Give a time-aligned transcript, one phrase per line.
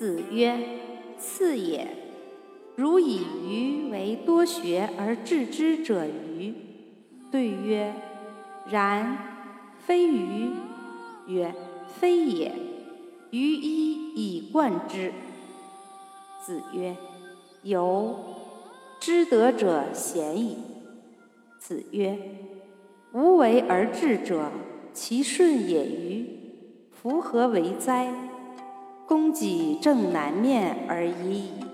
[0.00, 0.58] 子曰
[1.20, 1.86] ：“次也。
[2.74, 6.54] 如以鱼为多学而治之者愚。”
[7.30, 7.92] 对曰
[8.72, 9.18] ：“然，
[9.76, 10.52] 非鱼。”
[11.28, 11.54] 曰
[12.00, 12.50] ：“非也。
[13.28, 15.12] 鱼一以贯之。”
[16.42, 16.96] 子曰
[17.62, 18.18] ：“由，
[18.98, 20.56] 知德者贤矣。”
[21.60, 22.16] 子曰
[23.12, 24.50] ：“无为而治者，
[24.94, 26.24] 其顺也与？
[26.90, 28.10] 夫何为哉？”
[29.10, 31.69] 供给正南面而已矣。